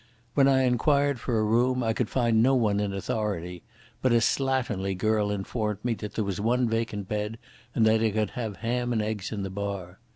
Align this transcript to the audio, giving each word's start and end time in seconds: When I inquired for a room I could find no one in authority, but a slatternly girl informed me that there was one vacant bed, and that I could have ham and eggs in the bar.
When 0.33 0.47
I 0.47 0.63
inquired 0.63 1.19
for 1.19 1.37
a 1.37 1.43
room 1.43 1.83
I 1.83 1.93
could 1.93 2.09
find 2.09 2.41
no 2.41 2.55
one 2.55 2.79
in 2.79 2.91
authority, 2.91 3.61
but 4.01 4.11
a 4.11 4.19
slatternly 4.19 4.97
girl 4.97 5.29
informed 5.29 5.85
me 5.85 5.93
that 5.93 6.15
there 6.15 6.25
was 6.25 6.41
one 6.41 6.67
vacant 6.67 7.07
bed, 7.07 7.37
and 7.75 7.85
that 7.85 8.01
I 8.01 8.09
could 8.09 8.31
have 8.31 8.57
ham 8.65 8.93
and 8.93 9.01
eggs 9.03 9.31
in 9.31 9.43
the 9.43 9.51
bar. 9.51 9.99